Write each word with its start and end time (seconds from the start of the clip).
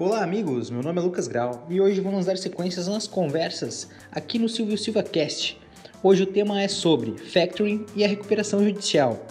Olá, 0.00 0.22
amigos. 0.22 0.70
Meu 0.70 0.82
nome 0.82 0.98
é 0.98 1.02
Lucas 1.02 1.28
Grau 1.28 1.66
e 1.68 1.78
hoje 1.78 2.00
vamos 2.00 2.24
dar 2.24 2.38
sequências 2.38 2.88
nas 2.88 3.06
conversas 3.06 3.86
aqui 4.10 4.38
no 4.38 4.48
Silvio 4.48 4.78
Silva 4.78 5.02
Cast. 5.02 5.60
Hoje 6.02 6.22
o 6.22 6.26
tema 6.26 6.62
é 6.62 6.68
sobre 6.68 7.18
factoring 7.18 7.84
e 7.94 8.02
a 8.02 8.08
recuperação 8.08 8.64
judicial. 8.64 9.22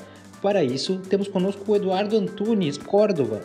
Para 0.43 0.63
isso, 0.63 0.99
temos 1.09 1.27
conosco 1.27 1.63
o 1.71 1.75
Eduardo 1.75 2.15
Antunes 2.15 2.77
Córdova, 2.77 3.41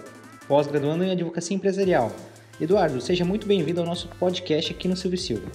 pós-graduando 0.46 1.02
em 1.02 1.12
Advocacia 1.12 1.57
Empresarial. 1.57 2.12
Eduardo, 2.61 3.00
seja 3.00 3.25
muito 3.25 3.46
bem-vindo 3.46 3.80
ao 3.80 3.86
nosso 3.86 4.06
podcast 4.20 4.75
aqui 4.75 4.86
no 4.86 4.95
Silvio 4.95 5.18
Silva. 5.18 5.50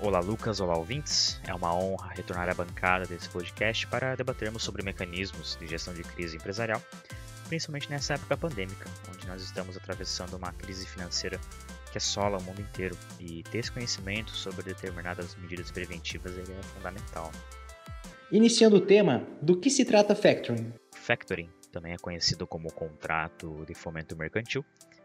Olá, 0.00 0.18
Lucas. 0.18 0.58
Olá, 0.58 0.76
ouvintes. 0.76 1.40
É 1.46 1.54
uma 1.54 1.72
honra 1.72 2.10
retornar 2.16 2.48
à 2.48 2.54
bancada 2.54 3.06
desse 3.06 3.28
podcast 3.28 3.86
para 3.86 4.16
debatermos 4.16 4.64
sobre 4.64 4.82
mecanismos 4.82 5.56
de 5.60 5.68
gestão 5.68 5.94
de 5.94 6.02
crise 6.02 6.36
empresarial, 6.36 6.82
principalmente 7.52 7.90
nessa 7.90 8.14
época 8.14 8.34
pandêmica, 8.34 8.88
onde 9.14 9.26
nós 9.26 9.42
estamos 9.42 9.76
atravessando 9.76 10.38
uma 10.38 10.54
crise 10.54 10.86
financeira 10.86 11.38
que 11.90 11.98
assola 11.98 12.38
o 12.38 12.42
mundo 12.42 12.62
inteiro 12.62 12.96
e 13.20 13.42
ter 13.42 13.58
esse 13.58 13.70
conhecimento 13.70 14.30
sobre 14.30 14.62
determinadas 14.62 15.36
medidas 15.36 15.70
preventivas 15.70 16.32
é 16.38 16.62
fundamental. 16.74 17.30
Iniciando 18.30 18.76
o 18.76 18.80
tema, 18.80 19.28
do 19.42 19.60
que 19.60 19.68
se 19.68 19.84
trata 19.84 20.14
factoring? 20.14 20.72
Factoring 20.92 21.50
também 21.70 21.92
é 21.92 21.98
conhecido 21.98 22.46
como 22.46 22.72
contrato 22.72 23.66
de 23.66 23.74
fomento 23.74 24.16
mercantil 24.16 24.64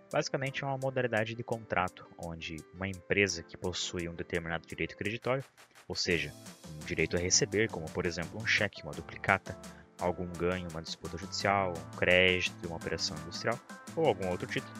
Basicamente 0.10 0.64
é 0.64 0.68
uma 0.68 0.77
modalidade 0.77 1.36
de 1.36 1.44
contrato 1.44 2.08
onde 2.18 2.55
uma 2.74 2.88
empresa 2.88 3.44
que 3.44 3.58
possui 3.58 4.08
um 4.08 4.14
determinado 4.14 4.66
direito 4.66 4.96
creditório, 4.96 5.44
ou 5.86 5.96
seja, 5.96 6.34
um 6.82 6.86
direito 6.86 7.18
a 7.18 7.20
receber, 7.20 7.70
como 7.70 7.91
por 7.91 8.05
exemplo 8.05 8.41
um 8.41 8.46
cheque, 8.46 8.84
uma 8.84 8.94
duplicata, 8.94 9.60
algum 10.00 10.28
ganho, 10.34 10.68
uma 10.70 10.82
disputa 10.82 11.18
judicial, 11.18 11.74
um 11.76 11.98
crédito 11.98 12.68
uma 12.68 12.77
operação 12.77 13.18
industrial 13.18 13.60
ou 13.96 14.05
algum 14.05 14.27
outro 14.27 14.48
título, 14.48 14.74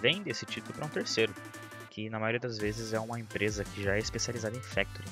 vende 0.00 0.30
esse 0.30 0.46
título 0.46 0.74
para 0.74 0.86
um 0.86 0.90
terceiro, 0.90 1.34
que 1.90 2.08
na 2.10 2.18
maioria 2.18 2.40
das 2.40 2.58
vezes 2.58 2.92
é 2.92 3.00
uma 3.00 3.18
empresa 3.18 3.64
que 3.64 3.82
já 3.82 3.96
é 3.96 3.98
especializada 3.98 4.56
em 4.56 4.60
factoring. 4.60 5.10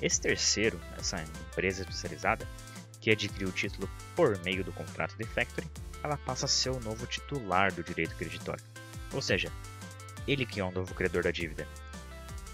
Esse 0.00 0.20
terceiro, 0.20 0.80
essa 0.98 1.22
empresa 1.22 1.82
especializada, 1.82 2.46
que 3.00 3.10
adquiriu 3.10 3.48
o 3.48 3.52
título 3.52 3.88
por 4.14 4.38
meio 4.44 4.62
do 4.62 4.72
contrato 4.72 5.16
de 5.16 5.24
factoring, 5.24 5.70
ela 6.02 6.16
passa 6.16 6.46
a 6.46 6.48
ser 6.48 6.70
o 6.70 6.80
novo 6.80 7.06
titular 7.06 7.72
do 7.72 7.82
direito 7.82 8.14
creditório. 8.16 8.62
Ou 9.12 9.22
seja, 9.22 9.50
ele 10.26 10.46
que 10.46 10.60
é 10.60 10.64
o 10.64 10.70
novo 10.70 10.94
credor 10.94 11.22
da 11.22 11.30
dívida. 11.30 11.66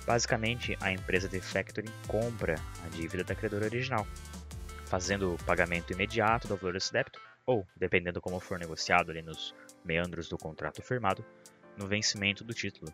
Basicamente, 0.06 0.76
a 0.80 0.90
empresa 0.90 1.28
de 1.28 1.40
factoring 1.40 1.92
compra 2.06 2.54
a 2.84 2.88
dívida 2.88 3.24
da 3.24 3.34
credora 3.34 3.66
original, 3.66 4.06
fazendo 4.88 5.34
o 5.34 5.44
pagamento 5.44 5.92
imediato 5.92 6.48
do 6.48 6.56
valor 6.56 6.72
desse 6.72 6.92
débito, 6.92 7.20
ou, 7.46 7.66
dependendo 7.76 8.20
como 8.20 8.40
for 8.40 8.58
negociado 8.58 9.10
ali 9.10 9.22
nos 9.22 9.54
meandros 9.84 10.28
do 10.28 10.36
contrato 10.36 10.82
firmado, 10.82 11.24
no 11.76 11.86
vencimento 11.86 12.42
do 12.42 12.52
título. 12.52 12.92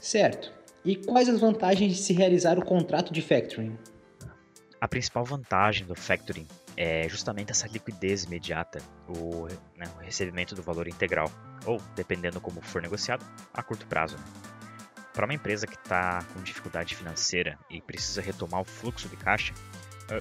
Certo. 0.00 0.52
E 0.84 0.96
quais 0.96 1.28
as 1.28 1.40
vantagens 1.40 1.94
de 1.94 2.02
se 2.02 2.12
realizar 2.12 2.58
o 2.58 2.64
contrato 2.64 3.12
de 3.12 3.22
factoring? 3.22 3.78
A 4.80 4.86
principal 4.86 5.24
vantagem 5.24 5.86
do 5.86 5.94
factoring 5.94 6.46
é 6.76 7.08
justamente 7.08 7.50
essa 7.50 7.66
liquidez 7.66 8.24
imediata, 8.24 8.80
o, 9.08 9.48
né, 9.76 9.86
o 9.96 10.00
recebimento 10.00 10.54
do 10.54 10.62
valor 10.62 10.86
integral, 10.86 11.30
ou, 11.66 11.82
dependendo 11.96 12.40
como 12.40 12.60
for 12.60 12.80
negociado, 12.80 13.24
a 13.52 13.62
curto 13.62 13.86
prazo. 13.86 14.16
Né? 14.16 14.24
Para 15.12 15.24
uma 15.24 15.34
empresa 15.34 15.66
que 15.66 15.74
está 15.74 16.24
com 16.32 16.40
dificuldade 16.42 16.94
financeira 16.94 17.58
e 17.68 17.80
precisa 17.80 18.22
retomar 18.22 18.60
o 18.60 18.64
fluxo 18.64 19.08
de 19.08 19.16
caixa, 19.16 19.52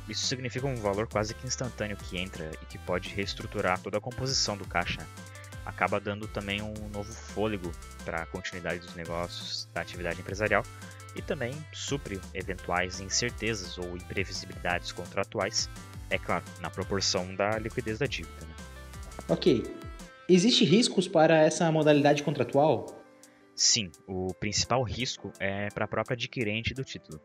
isso 0.07 0.25
significa 0.25 0.67
um 0.67 0.75
valor 0.75 1.07
quase 1.07 1.33
que 1.33 1.47
instantâneo 1.47 1.97
que 1.97 2.17
entra 2.17 2.49
e 2.61 2.65
que 2.65 2.77
pode 2.77 3.09
reestruturar 3.09 3.79
toda 3.79 3.97
a 3.97 4.01
composição 4.01 4.57
do 4.57 4.65
caixa. 4.65 5.05
Acaba 5.65 5.99
dando 5.99 6.27
também 6.27 6.61
um 6.61 6.73
novo 6.93 7.11
fôlego 7.11 7.71
para 8.05 8.23
a 8.23 8.25
continuidade 8.25 8.79
dos 8.79 8.95
negócios, 8.95 9.67
da 9.73 9.81
atividade 9.81 10.19
empresarial 10.19 10.63
e 11.15 11.21
também 11.21 11.53
supre 11.73 12.21
eventuais 12.33 12.99
incertezas 12.99 13.77
ou 13.77 13.97
imprevisibilidades 13.97 14.91
contratuais 14.91 15.69
é 16.09 16.17
claro, 16.17 16.45
na 16.61 16.69
proporção 16.69 17.35
da 17.35 17.57
liquidez 17.57 17.99
da 17.99 18.05
dívida. 18.05 18.45
Né? 18.45 18.53
Ok. 19.27 19.63
Existe 20.29 20.63
riscos 20.63 21.07
para 21.07 21.37
essa 21.37 21.71
modalidade 21.71 22.23
contratual? 22.23 23.03
Sim, 23.55 23.91
o 24.07 24.33
principal 24.33 24.83
risco 24.83 25.31
é 25.39 25.69
para 25.69 25.85
a 25.85 25.87
própria 25.87 26.15
adquirente 26.15 26.73
do 26.73 26.83
título. 26.83 27.19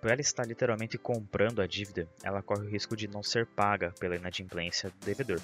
Por 0.00 0.10
ela 0.10 0.20
estar 0.20 0.46
literalmente 0.46 0.96
comprando 0.96 1.60
a 1.60 1.66
dívida, 1.66 2.08
ela 2.22 2.42
corre 2.42 2.66
o 2.66 2.70
risco 2.70 2.96
de 2.96 3.08
não 3.08 3.22
ser 3.22 3.46
paga 3.46 3.92
pela 3.98 4.16
inadimplência 4.16 4.90
do 4.90 5.04
devedor. 5.04 5.40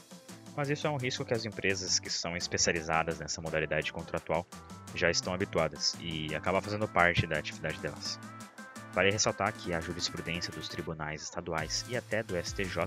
Mas 0.56 0.70
isso 0.70 0.86
é 0.86 0.90
um 0.90 0.96
risco 0.96 1.24
que 1.24 1.34
as 1.34 1.44
empresas 1.44 1.98
que 1.98 2.08
são 2.08 2.36
especializadas 2.36 3.18
nessa 3.18 3.40
modalidade 3.40 3.92
contratual 3.92 4.46
já 4.94 5.10
estão 5.10 5.34
habituadas 5.34 5.96
e 6.00 6.32
acaba 6.34 6.62
fazendo 6.62 6.86
parte 6.86 7.26
da 7.26 7.38
atividade 7.38 7.80
delas. 7.80 8.18
Vale 8.92 9.10
ressaltar 9.10 9.52
que 9.52 9.74
a 9.74 9.80
jurisprudência 9.80 10.52
dos 10.52 10.68
tribunais 10.68 11.22
estaduais 11.22 11.84
e 11.88 11.96
até 11.96 12.22
do 12.22 12.36
STJ 12.36 12.86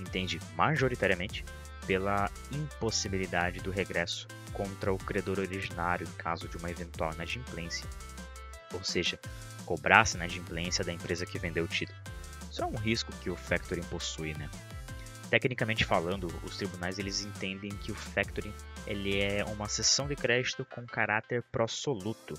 entende 0.00 0.40
majoritariamente 0.56 1.44
pela 1.86 2.28
impossibilidade 2.50 3.60
do 3.60 3.70
regresso 3.70 4.26
contra 4.52 4.92
o 4.92 4.98
credor 4.98 5.38
originário 5.38 6.06
em 6.06 6.12
caso 6.16 6.48
de 6.48 6.56
uma 6.56 6.70
eventual 6.70 7.12
inadimplência, 7.14 7.88
ou 8.74 8.82
seja, 8.82 9.18
cobrar-se 9.64 10.16
inadimplência 10.16 10.84
da 10.84 10.92
empresa 10.92 11.26
que 11.26 11.38
vendeu 11.38 11.64
o 11.64 11.68
título. 11.68 11.98
Isso 12.50 12.62
é 12.62 12.66
um 12.66 12.76
risco 12.76 13.12
que 13.20 13.30
o 13.30 13.36
factoring 13.36 13.84
possui, 13.84 14.34
né? 14.34 14.50
Tecnicamente 15.30 15.84
falando, 15.84 16.26
os 16.42 16.56
tribunais 16.56 16.98
eles 16.98 17.24
entendem 17.24 17.70
que 17.70 17.92
o 17.92 17.94
factoring 17.94 18.52
ele 18.86 19.20
é 19.20 19.44
uma 19.44 19.68
cessão 19.68 20.08
de 20.08 20.16
crédito 20.16 20.64
com 20.64 20.84
caráter 20.84 21.42
prosoluto, 21.52 22.34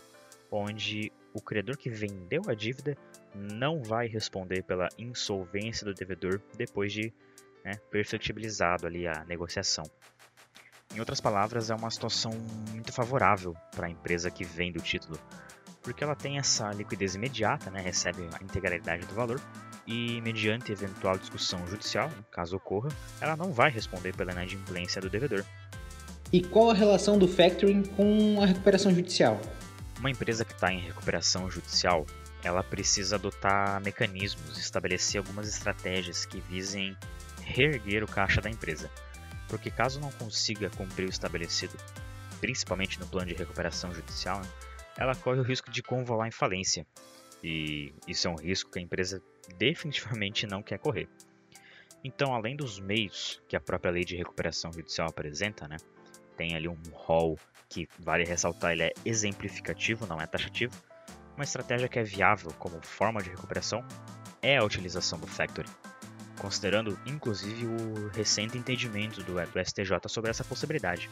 onde 0.52 1.10
o 1.34 1.42
credor 1.42 1.78
que 1.78 1.90
vendeu 1.90 2.44
a 2.50 2.54
dívida 2.54 2.98
não 3.34 3.82
vai 3.82 4.08
responder 4.08 4.64
pela 4.64 4.90
insolvência 4.98 5.86
do 5.86 5.94
devedor 5.94 6.42
depois 6.58 6.92
de 6.92 7.14
né, 7.64 7.76
perfectibilizado 7.90 8.86
ali 8.86 9.08
a 9.08 9.24
negociação. 9.24 9.86
Em 10.94 11.00
outras 11.00 11.22
palavras, 11.22 11.70
é 11.70 11.76
uma 11.76 11.90
situação 11.90 12.32
muito 12.70 12.92
favorável 12.92 13.56
para 13.74 13.88
a 13.88 13.90
empresa 13.90 14.30
que 14.30 14.44
vende 14.44 14.78
o 14.78 14.82
título, 14.82 15.18
porque 15.82 16.04
ela 16.04 16.16
tem 16.16 16.38
essa 16.38 16.72
liquidez 16.72 17.16
imediata, 17.16 17.70
né, 17.72 17.82
recebe 17.82 18.28
a 18.40 18.44
integralidade 18.44 19.06
do 19.06 19.14
valor 19.14 19.42
e, 19.88 20.22
mediante 20.22 20.72
eventual 20.72 21.18
discussão 21.18 21.66
judicial, 21.68 22.10
caso 22.32 22.56
ocorra, 22.56 22.90
ela 23.20 23.36
não 23.36 23.52
vai 23.52 23.72
responder 23.72 24.16
pela 24.16 24.32
inadimplência 24.32 25.02
do 25.02 25.10
devedor. 25.10 25.44
E 26.32 26.42
qual 26.42 26.70
a 26.70 26.74
relação 26.74 27.18
do 27.18 27.28
factoring 27.28 27.84
com 27.84 28.42
a 28.42 28.46
recuperação 28.46 28.94
judicial? 28.94 29.42
Uma 30.00 30.10
empresa 30.10 30.46
que 30.46 30.54
está 30.54 30.72
em 30.72 30.80
recuperação 30.80 31.50
judicial, 31.50 32.06
ela 32.44 32.64
precisa 32.64 33.18
adotar 33.18 33.82
mecanismos, 33.82 34.58
estabelecer 34.58 35.20
algumas 35.20 35.48
estratégias 35.48 36.26
que 36.26 36.40
visem 36.40 36.96
reerguer 37.44 38.04
o 38.04 38.08
caixa 38.08 38.40
da 38.40 38.50
empresa. 38.50 38.90
Porque 39.48 39.70
caso 39.70 40.00
não 40.00 40.12
consiga 40.12 40.70
cumprir 40.70 41.08
o 41.08 41.10
estabelecido, 41.10 41.76
principalmente 42.40 43.00
no 43.00 43.06
plano 43.06 43.28
de 43.28 43.36
recuperação 43.36 43.94
judicial, 43.94 44.42
ela 44.98 45.16
corre 45.16 45.40
o 45.40 45.44
risco 45.44 45.72
de 45.72 45.82
convolar 45.82 46.28
em 46.28 46.32
falência. 46.32 46.86
E 47.44 47.94
isso 48.08 48.28
é 48.28 48.32
um 48.32 48.36
risco 48.36 48.72
que 48.72 48.80
a 48.80 48.82
empresa 48.82 49.22
definitivamente 49.58 50.46
não 50.46 50.62
quer 50.62 50.78
correr. 50.78 51.08
Então, 52.04 52.34
além 52.34 52.56
dos 52.56 52.80
meios 52.80 53.42
que 53.48 53.56
a 53.56 53.60
própria 53.60 53.92
lei 53.92 54.04
de 54.04 54.16
recuperação 54.16 54.72
judicial 54.74 55.08
apresenta, 55.08 55.68
né, 55.68 55.78
tem 56.36 56.56
ali 56.56 56.68
um 56.68 56.80
rol 56.94 57.38
que 57.70 57.88
vale 58.00 58.24
ressaltar, 58.24 58.72
ele 58.72 58.84
é 58.84 58.94
exemplificativo, 59.06 60.08
não 60.08 60.20
é 60.20 60.26
taxativo. 60.26 60.74
Uma 61.36 61.44
estratégia 61.44 61.88
que 61.88 62.00
é 62.00 62.04
viável 62.04 62.52
como 62.60 62.84
forma 62.86 63.22
de 63.22 63.30
recuperação 63.30 63.86
é 64.42 64.58
a 64.58 64.64
utilização 64.64 65.20
do 65.20 65.28
factoring, 65.28 65.70
considerando 66.40 67.00
inclusive 67.06 67.66
o 67.66 68.08
recente 68.10 68.58
entendimento 68.58 69.24
do, 69.24 69.34
do 69.34 69.66
STJ 69.66 70.00
sobre 70.08 70.32
essa 70.32 70.44
possibilidade. 70.44 71.10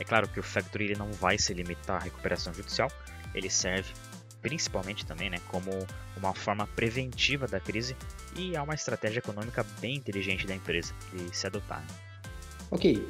É 0.00 0.04
claro 0.04 0.28
que 0.28 0.38
o 0.38 0.42
factoring 0.42 0.86
ele 0.86 0.96
não 0.96 1.10
vai 1.12 1.38
se 1.38 1.52
limitar 1.52 1.96
à 1.96 2.04
recuperação 2.04 2.52
judicial, 2.52 2.88
ele 3.34 3.50
serve 3.50 3.92
principalmente 4.40 5.04
também 5.04 5.30
né, 5.30 5.38
como 5.48 5.70
uma 6.16 6.32
forma 6.34 6.66
preventiva 6.68 7.46
da 7.46 7.58
crise 7.58 7.96
e 8.36 8.54
é 8.54 8.62
uma 8.62 8.74
estratégia 8.74 9.18
econômica 9.18 9.64
bem 9.80 9.96
inteligente 9.96 10.46
da 10.46 10.54
empresa 10.54 10.94
de 11.12 11.36
se 11.36 11.46
adotar. 11.46 11.84
Ok, 12.70 13.04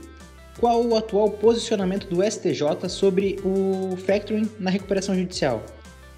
qual 0.59 0.85
o 0.85 0.97
atual 0.97 1.31
posicionamento 1.31 2.09
do 2.09 2.23
STJ 2.23 2.89
sobre 2.89 3.39
o 3.45 3.97
factoring 3.97 4.51
na 4.59 4.71
recuperação 4.71 5.15
judicial? 5.15 5.65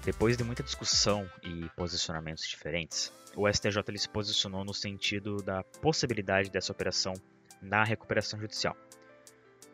Depois 0.03 0.35
de 0.35 0.43
muita 0.43 0.63
discussão 0.63 1.29
e 1.43 1.69
posicionamentos 1.75 2.47
diferentes, 2.47 3.13
o 3.35 3.47
STJ 3.47 3.97
se 3.97 4.09
posicionou 4.09 4.65
no 4.65 4.73
sentido 4.73 5.37
da 5.37 5.63
possibilidade 5.63 6.49
dessa 6.49 6.71
operação 6.71 7.13
na 7.61 7.83
recuperação 7.83 8.39
judicial. 8.39 8.75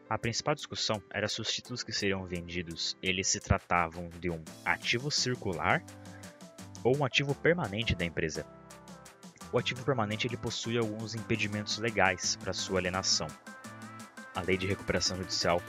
A 0.10 0.18
principal 0.18 0.56
discussão 0.56 1.02
era 1.12 1.28
se 1.28 1.42
os 1.42 1.52
títulos 1.52 1.84
que 1.84 1.92
seriam 1.92 2.26
vendidos 2.26 2.98
eles 3.02 3.28
se 3.28 3.40
tratavam 3.40 4.10
de 4.20 4.30
um 4.30 4.44
ativo 4.64 5.12
circular 5.12 5.84
ou 6.84 6.98
um 6.98 7.04
ativo 7.04 7.36
permanente 7.36 7.94
da 7.94 8.06
empresa. 8.06 8.46
O 9.52 9.58
ativo 9.58 9.84
permanente 9.84 10.28
ele 10.28 10.38
possui 10.38 10.78
alguns 10.78 11.16
impedimentos 11.16 11.78
legais 11.78 12.36
para 12.38 12.54
sua 12.54 12.80
alienação, 12.80 13.28
a 14.38 14.42
lei 14.42 14.56
de 14.56 14.68
recuperação 14.68 15.18
judicial 15.18 15.60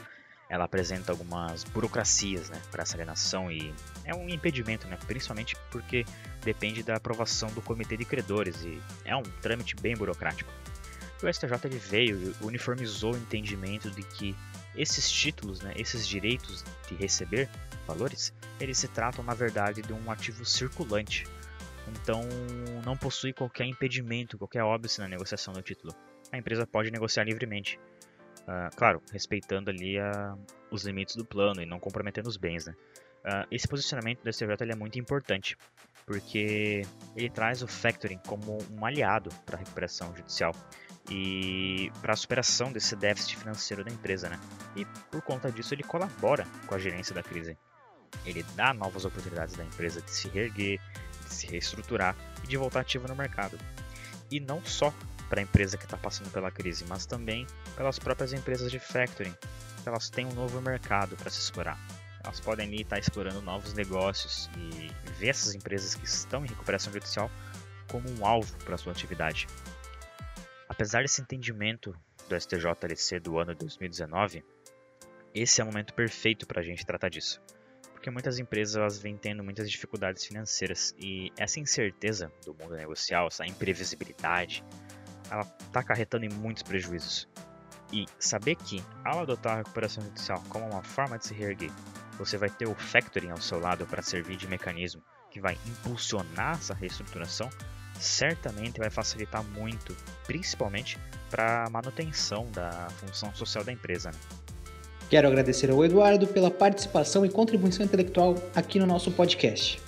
ela 0.46 0.64
apresenta 0.64 1.10
algumas 1.12 1.64
burocracias 1.64 2.50
né, 2.50 2.60
para 2.70 2.82
essa 2.82 2.96
alienação 2.96 3.50
e 3.50 3.74
é 4.04 4.14
um 4.14 4.28
impedimento, 4.28 4.86
né, 4.86 4.98
principalmente 5.06 5.56
porque 5.70 6.04
depende 6.42 6.82
da 6.82 6.96
aprovação 6.96 7.50
do 7.50 7.62
comitê 7.62 7.96
de 7.96 8.04
credores 8.04 8.62
e 8.64 8.80
é 9.04 9.16
um 9.16 9.22
trâmite 9.22 9.74
bem 9.76 9.94
burocrático. 9.96 10.50
O 11.22 11.32
STJ 11.32 11.52
ele 11.64 11.78
veio 11.78 12.16
e 12.16 12.44
uniformizou 12.44 13.14
o 13.14 13.16
entendimento 13.16 13.90
de 13.90 14.02
que 14.02 14.36
esses 14.76 15.10
títulos, 15.10 15.60
né, 15.60 15.72
esses 15.76 16.06
direitos 16.06 16.64
de 16.88 16.94
receber 16.94 17.48
valores, 17.86 18.32
eles 18.60 18.78
se 18.78 18.86
tratam 18.88 19.24
na 19.24 19.34
verdade 19.34 19.82
de 19.82 19.92
um 19.92 20.10
ativo 20.10 20.44
circulante. 20.44 21.26
Então 21.88 22.22
não 22.84 22.96
possui 22.96 23.32
qualquer 23.32 23.66
impedimento, 23.66 24.38
qualquer 24.38 24.62
óbice 24.62 25.00
na 25.00 25.08
negociação 25.08 25.52
do 25.52 25.62
título. 25.62 25.92
A 26.30 26.38
empresa 26.38 26.66
pode 26.66 26.90
negociar 26.90 27.24
livremente. 27.24 27.80
Uh, 28.42 28.74
claro, 28.76 29.02
respeitando 29.12 29.70
ali 29.70 29.96
os 30.70 30.84
limites 30.84 31.16
do 31.16 31.24
plano 31.24 31.60
e 31.60 31.66
não 31.66 31.80
comprometendo 31.80 32.28
os 32.28 32.36
bens. 32.36 32.66
Né? 32.66 32.74
Uh, 33.24 33.46
esse 33.50 33.66
posicionamento 33.66 34.22
do 34.22 34.32
STJ 34.32 34.70
é 34.70 34.74
muito 34.74 34.98
importante, 34.98 35.56
porque 36.06 36.82
ele 37.16 37.28
traz 37.28 37.62
o 37.62 37.66
factoring 37.66 38.20
como 38.26 38.58
um 38.72 38.86
aliado 38.86 39.30
para 39.44 39.56
a 39.56 39.58
recuperação 39.58 40.14
judicial 40.16 40.52
e 41.10 41.90
para 42.02 42.12
a 42.12 42.16
superação 42.16 42.72
desse 42.72 42.94
déficit 42.94 43.36
financeiro 43.36 43.84
da 43.84 43.90
empresa, 43.90 44.28
né? 44.28 44.38
E 44.76 44.84
por 45.10 45.22
conta 45.22 45.50
disso 45.50 45.74
ele 45.74 45.82
colabora 45.82 46.46
com 46.66 46.74
a 46.74 46.78
gerência 46.78 47.14
da 47.14 47.22
crise. 47.22 47.56
Ele 48.24 48.42
dá 48.54 48.72
novas 48.74 49.04
oportunidades 49.04 49.54
da 49.54 49.64
empresa 49.64 50.00
de 50.00 50.10
se 50.10 50.28
reerguer, 50.28 50.80
de 51.26 51.34
se 51.34 51.46
reestruturar 51.46 52.16
e 52.44 52.46
de 52.46 52.56
voltar 52.56 52.80
ativa 52.80 53.08
no 53.08 53.16
mercado. 53.16 53.58
E 54.30 54.40
não 54.40 54.62
só 54.64 54.92
para 55.28 55.40
a 55.40 55.42
empresa 55.42 55.76
que 55.76 55.84
está 55.84 55.96
passando 55.96 56.30
pela 56.30 56.50
crise, 56.50 56.84
mas 56.88 57.06
também 57.06 57.46
pelas 57.76 57.98
próprias 57.98 58.32
empresas 58.32 58.70
de 58.70 58.78
factoring, 58.78 59.34
que 59.82 59.88
elas 59.88 60.08
têm 60.08 60.26
um 60.26 60.32
novo 60.32 60.60
mercado 60.60 61.16
para 61.16 61.30
se 61.30 61.38
explorar. 61.40 61.78
Elas 62.24 62.40
podem 62.40 62.66
ali 62.66 62.82
estar 62.82 62.96
tá 62.96 63.00
explorando 63.00 63.40
novos 63.40 63.72
negócios 63.74 64.50
e 64.56 64.90
ver 65.18 65.28
essas 65.28 65.54
empresas 65.54 65.94
que 65.94 66.04
estão 66.04 66.44
em 66.44 66.48
recuperação 66.48 66.92
judicial 66.92 67.30
como 67.88 68.08
um 68.18 68.26
alvo 68.26 68.52
para 68.64 68.76
sua 68.76 68.92
atividade. 68.92 69.46
Apesar 70.78 71.02
desse 71.02 71.20
entendimento 71.20 71.92
do 72.28 72.40
STJLC 72.40 73.18
do 73.18 73.36
ano 73.36 73.52
2019, 73.52 74.44
esse 75.34 75.60
é 75.60 75.64
o 75.64 75.66
momento 75.66 75.92
perfeito 75.92 76.46
para 76.46 76.60
a 76.60 76.62
gente 76.62 76.86
tratar 76.86 77.08
disso. 77.08 77.42
Porque 77.92 78.08
muitas 78.12 78.38
empresas 78.38 78.96
vêm 78.96 79.16
tendo 79.16 79.42
muitas 79.42 79.68
dificuldades 79.68 80.24
financeiras 80.24 80.94
e 80.96 81.32
essa 81.36 81.58
incerteza 81.58 82.30
do 82.46 82.54
mundo 82.54 82.76
negocial, 82.76 83.26
essa 83.26 83.44
imprevisibilidade, 83.44 84.62
ela 85.28 85.40
está 85.40 85.80
acarretando 85.80 86.24
em 86.24 86.28
muitos 86.28 86.62
prejuízos. 86.62 87.28
E 87.92 88.06
saber 88.16 88.54
que, 88.54 88.80
ao 89.04 89.18
adotar 89.18 89.54
a 89.54 89.56
recuperação 89.56 90.04
judicial 90.04 90.40
como 90.48 90.64
uma 90.64 90.84
forma 90.84 91.18
de 91.18 91.26
se 91.26 91.34
reerguer, 91.34 91.72
você 92.16 92.38
vai 92.38 92.50
ter 92.50 92.68
o 92.68 92.74
factoring 92.76 93.30
ao 93.30 93.40
seu 93.40 93.58
lado 93.58 93.84
para 93.84 94.00
servir 94.00 94.36
de 94.36 94.46
mecanismo 94.46 95.02
que 95.28 95.40
vai 95.40 95.58
impulsionar 95.66 96.56
essa 96.56 96.72
reestruturação, 96.72 97.50
certamente 97.98 98.78
vai 98.78 98.90
facilitar 98.90 99.44
muito, 99.44 99.96
principalmente 100.26 100.98
para 101.30 101.64
a 101.64 101.70
manutenção 101.70 102.46
da 102.52 102.88
função 102.90 103.34
social 103.34 103.64
da 103.64 103.72
empresa. 103.72 104.10
Né? 104.10 104.18
Quero 105.10 105.26
agradecer 105.28 105.70
ao 105.70 105.84
Eduardo 105.84 106.26
pela 106.26 106.50
participação 106.50 107.24
e 107.24 107.30
contribuição 107.30 107.84
intelectual 107.84 108.34
aqui 108.54 108.78
no 108.78 108.86
nosso 108.86 109.10
podcast. 109.10 109.80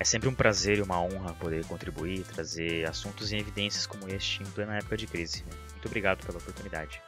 É 0.00 0.04
sempre 0.04 0.28
um 0.28 0.34
prazer 0.34 0.78
e 0.78 0.82
uma 0.82 1.00
honra 1.00 1.34
poder 1.34 1.64
contribuir, 1.66 2.22
trazer 2.22 2.88
assuntos 2.88 3.32
e 3.32 3.36
evidências 3.36 3.86
como 3.86 4.08
este 4.08 4.42
em 4.42 4.46
plena 4.46 4.76
época 4.76 4.96
de 4.96 5.06
crise. 5.06 5.44
Muito 5.72 5.86
obrigado 5.86 6.24
pela 6.24 6.38
oportunidade. 6.38 7.00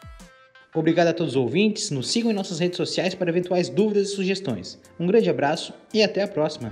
Obrigado 0.75 1.08
a 1.08 1.14
todos 1.14 1.34
os 1.34 1.37
ouvintes, 1.37 1.90
nos 1.90 2.10
sigam 2.10 2.31
em 2.31 2.34
nossas 2.34 2.58
redes 2.58 2.76
sociais 2.76 3.14
para 3.14 3.31
eventuais 3.31 3.70
dúvidas 3.70 4.08
e 4.08 4.14
sugestões. 4.14 4.78
Um 5.00 5.06
grande 5.06 5.31
abraço 5.31 5.72
e 5.92 6.02
até 6.02 6.22
a 6.22 6.28
próxima! 6.28 6.70